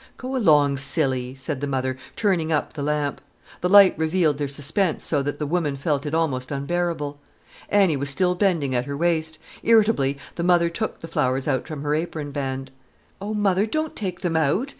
"Go 0.17 0.35
along, 0.35 0.77
silly!" 0.77 1.35
said 1.35 1.61
the 1.61 1.67
mother, 1.67 1.95
turning 2.15 2.51
up 2.51 2.73
the 2.73 2.81
lamp. 2.81 3.21
The 3.59 3.69
light 3.69 3.93
revealed 3.99 4.39
their 4.39 4.47
suspense 4.47 5.03
so 5.05 5.21
that 5.21 5.37
the 5.37 5.45
woman 5.45 5.77
felt 5.77 6.07
it 6.07 6.15
almost 6.15 6.49
unbearable. 6.49 7.19
Annie 7.69 7.95
was 7.97 8.09
still 8.09 8.33
bending 8.33 8.73
at 8.73 8.85
her 8.87 8.97
waist. 8.97 9.37
Irritably, 9.61 10.17
the 10.33 10.43
mother 10.43 10.71
took 10.71 11.01
the 11.01 11.07
flowers 11.07 11.47
out 11.47 11.67
from 11.67 11.83
her 11.83 11.93
apron 11.93 12.31
band. 12.31 12.71
"Oh, 13.21 13.35
mother—don't 13.35 13.95
take 13.95 14.21
them 14.21 14.35
out!" 14.35 14.69